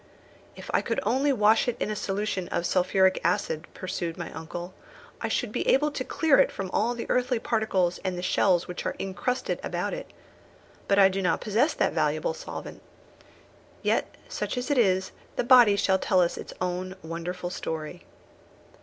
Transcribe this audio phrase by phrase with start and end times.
[0.55, 4.73] "If I could only wash it in a solution of sulphuric acid," pursued my uncle,
[5.21, 8.67] "I should be able to clear it from all the earthy particles and the shells
[8.67, 10.11] which are incrusted about it.
[10.87, 12.81] But I do not possess that valuable solvent.
[13.83, 18.03] Yet, such as it is, the body shall tell us its own wonderful story."